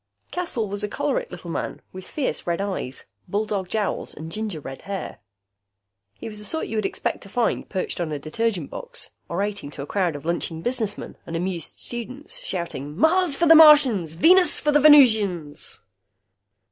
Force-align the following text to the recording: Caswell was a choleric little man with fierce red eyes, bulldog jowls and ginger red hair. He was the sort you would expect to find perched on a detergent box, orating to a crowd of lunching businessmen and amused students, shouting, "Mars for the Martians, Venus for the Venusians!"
Caswell 0.31 0.67
was 0.67 0.83
a 0.83 0.87
choleric 0.87 1.29
little 1.29 1.51
man 1.51 1.79
with 1.93 2.07
fierce 2.07 2.47
red 2.47 2.59
eyes, 2.59 3.05
bulldog 3.27 3.69
jowls 3.69 4.15
and 4.15 4.31
ginger 4.31 4.59
red 4.59 4.81
hair. 4.81 5.19
He 6.15 6.27
was 6.27 6.39
the 6.39 6.43
sort 6.45 6.65
you 6.65 6.75
would 6.77 6.87
expect 6.87 7.21
to 7.21 7.29
find 7.29 7.69
perched 7.69 8.01
on 8.01 8.11
a 8.11 8.17
detergent 8.17 8.71
box, 8.71 9.11
orating 9.29 9.69
to 9.73 9.83
a 9.83 9.85
crowd 9.85 10.15
of 10.15 10.25
lunching 10.25 10.63
businessmen 10.63 11.17
and 11.27 11.35
amused 11.35 11.77
students, 11.77 12.39
shouting, 12.39 12.97
"Mars 12.97 13.35
for 13.35 13.45
the 13.45 13.53
Martians, 13.53 14.13
Venus 14.15 14.59
for 14.59 14.71
the 14.71 14.79
Venusians!" 14.79 15.81